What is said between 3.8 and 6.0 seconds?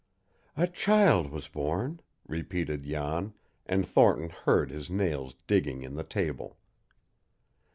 Thornton heard his nails digging in